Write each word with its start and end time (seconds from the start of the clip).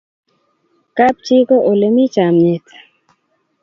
kap 0.97 1.15
chii 1.25 1.43
ko 1.47 1.55
ole 1.69 1.87
mi 1.95 2.03
chamiyet 2.13 2.65